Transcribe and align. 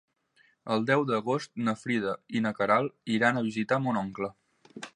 El 0.75 0.85
deu 0.89 1.03
d'agost 1.09 1.51
na 1.67 1.75
Frida 1.81 2.13
i 2.39 2.41
na 2.45 2.53
Queralt 2.61 3.15
iran 3.19 3.37
a 3.37 3.45
visitar 3.49 3.79
mon 3.85 4.01
oncle. 4.05 4.31